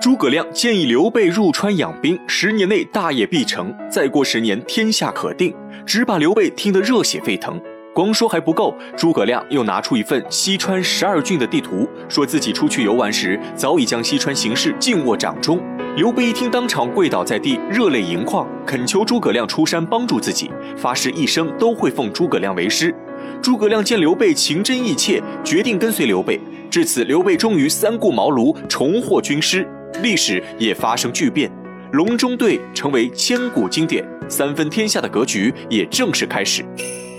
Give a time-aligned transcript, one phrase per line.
[0.00, 5.54] 诸葛亮建议刘备入川养兵，十年内大业必成，再过十年天下可定，
[5.86, 7.60] 只把刘备听得热血沸腾。
[7.94, 15.60] 光说还不够，诸葛亮又拿出一份西川十二郡的地图，说自己出去游玩时早已将西川形势尽握掌中。
[15.96, 22.94] 刘备一听，当场跪倒在地，热泪盈眶，恳求诸葛亮出山帮助自己，发誓一生都会奉诸葛亮为师。
[23.40, 26.40] 诸葛亮见刘备情真意切，决定跟随刘备。
[26.68, 29.64] 至此，刘备终于三顾茅庐，重获军师，
[30.02, 31.50] 历史也发生巨变，
[31.92, 36.64] 隆中对成为千古经典，三分天下的格局也正式开始。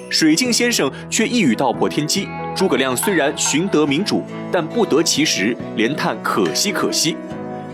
[0.09, 7.15] 水镜先生却一语道破天机：诸葛亮虽然寻得明主，但不得其时，连叹可惜可惜。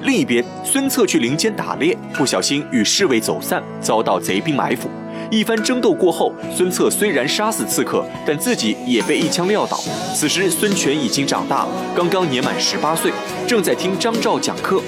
[0.03, 4.90] 另一边，孙策去林间打猎，不小心与侍卫走散，遭到贼兵埋伏。
[5.31, 9.80] 一番争斗过后，孙策虽然杀死刺客，但自己也被一枪撂倒。
[10.13, 13.09] 此时，孙权已经长大，刚刚年满十八岁，
[13.48, 14.81] 正在听张昭讲课。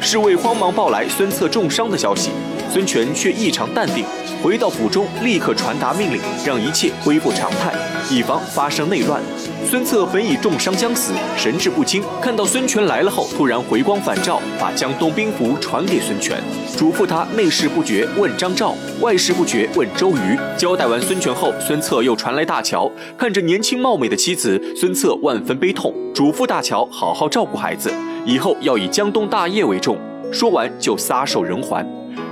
[0.00, 2.30] 侍卫慌忙报来孙策重伤的消息，
[2.72, 4.04] 孙权却异常淡定。
[4.42, 7.74] 回到府中，立刻传达命令，让一切恢复常态，
[8.10, 9.20] 以防发生内乱。
[9.68, 16.38] 孙策本已重伤将死，神志不清，看到孙权来了后，突然回光返照，把江东兵符传给孙权，
[16.74, 20.38] 嘱咐他内事不决问张昭，外事不决问周瑜。
[20.56, 27.92] 交代完孙权后，孙策又传来大乔，看着年轻貌美的妻子，孙策万分悲痛，嘱咐大乔好好照顾孩子，
[28.24, 29.98] 以后要以江东大业为重。
[30.32, 31.86] 说完就撒手人寰。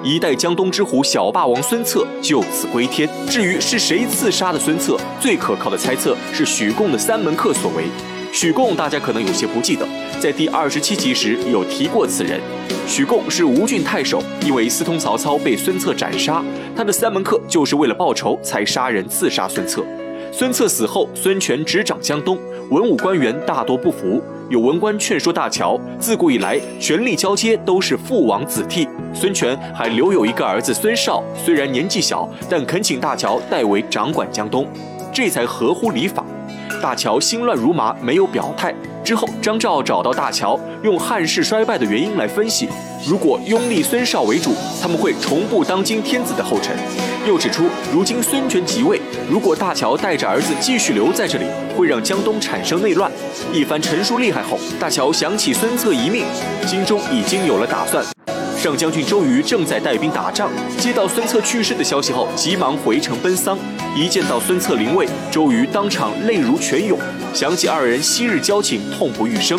[0.05, 3.09] 一代江东之虎小霸王孙策就此归天。
[3.29, 7.85] 至于是谁刺杀的孙策，最可靠的猜测是许贡的三门客所为。
[8.33, 9.87] 许贡大家可能有些不记得，
[10.21, 12.41] 在第二十七集时有提过此人。
[12.87, 16.45] 许贡是吴郡太守，因为私通曹操被孙策斩杀，
[16.77, 19.83] 他的三门客就是为了报仇才杀人刺杀孙策。
[20.31, 22.39] 孙策死后，孙权执掌江东，
[22.71, 24.23] 文武官员大多不服。
[24.51, 34.67] 有文官劝说大乔，自古以来权力交接都是父王子替，孙权还留有一个儿子孙绍，虽然年纪小，但恳请大乔代为掌管江东，
[35.13, 36.25] 这才合乎礼法。
[36.81, 38.75] 大乔心乱如麻，没有表态。
[39.05, 42.69] 之后，张昭找到大乔，用汉室衰败的原因来分析：
[43.07, 46.75] 如果拥立孙绍为主，他们会重步当今天子的后尘。
[47.27, 49.01] 又指出，如今孙权即位，
[49.31, 53.11] 如果大乔带着儿子继续留在这里，会让江东产生内乱。
[53.51, 56.25] 一番陈述厉害后，大乔想起孙策遗命，
[56.67, 58.05] 心中已经有了打算。
[58.59, 63.57] 上将军周瑜正在带兵打仗，接到孙策去世的消息后，急忙回城奔丧。
[63.97, 66.99] 一见到孙策灵位，周瑜当场泪如泉涌，
[67.33, 69.59] 想起二人昔日交情，痛不欲生。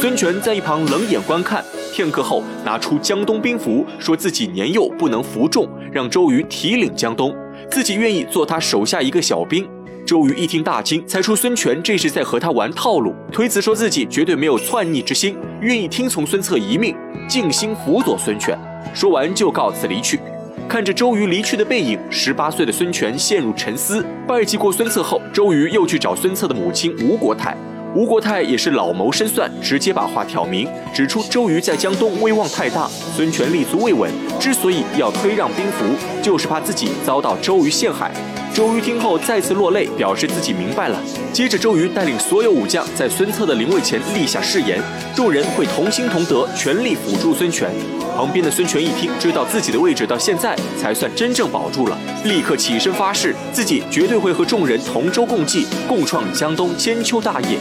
[0.00, 1.62] 孙权在一旁冷眼观看，
[1.92, 7.34] 片刻后拿出江东兵符，说自己年幼不能服众，让周瑜提领江东，
[7.70, 9.68] 自己愿意做他手下一个小兵。
[10.06, 16.96] 周瑜一听大惊，猜出孙权这是在和他玩套路，推辞说自己绝对没有篡逆之心，愿意听从孙策一命，
[17.28, 18.58] 静心辅佐孙权。
[18.94, 20.18] 说完就告辞离去。
[20.66, 24.04] 看着周瑜离去的背影，十八岁的孙权陷入沉思。
[24.26, 27.54] 拜祭过孙策后，周瑜又去找孙策的母亲吴国太。
[27.94, 35.86] 吴国太也是老谋深算，直接把话挑明，指出周瑜在江东威望太大，孙权立足未稳，之所以要推让兵符，
[36.22, 38.12] 就是怕自己遭到周瑜陷害。
[38.58, 41.00] 周瑜听后再次落泪，表示自己明白了。
[41.32, 44.82] 接着，周瑜带领所有武将在孙策的灵位前立下誓言，
[45.14, 47.70] 众人会同心同德，全力辅助孙权。
[48.16, 57.56] 旁边的孙权一听，知道自己的位置到现在才算真正保住了，立刻起身发誓，自己绝对会和众人同舟共济，共创江东千秋大业。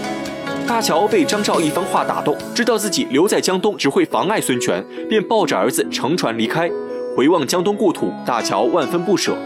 [0.65, 6.67] 大乔被张昭一番话打动，知道自己留在江东只会妨碍孙权，便抱着儿子乘船离开。
[7.15, 9.37] 回望江东故土，大乔万分不舍。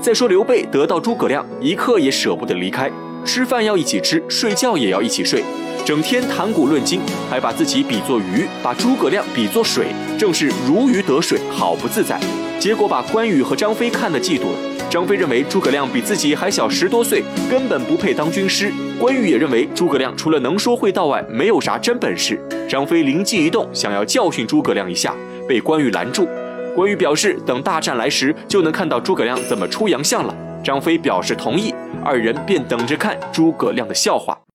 [0.00, 2.90] 再说刘备得到诸葛亮，一刻也舍不得离开，
[3.24, 5.42] 吃饭要一起吃，睡觉也要一起睡，
[5.84, 12.18] 整天谈古论今，还把自己比作鱼，把诸葛亮比作水，正是如鱼得水，好不自在。
[12.60, 14.58] 结果把关羽和张飞看得嫉妒了。
[14.88, 18.72] 张飞认为诸葛亮比自己还小十多岁，根本不配当军师。
[18.98, 22.40] 关羽也认为诸葛亮除了能说会道外，没有啥真本事。
[22.68, 25.14] 张飞灵机一动，想要教训诸葛亮一下，
[25.46, 26.26] 被关羽拦住。
[26.74, 30.34] 关羽表示，等大战来时，就能看到诸葛亮怎么出洋相了。
[30.62, 31.74] 张飞表示同意，
[32.04, 34.38] 二人便等着看诸葛亮的笑话。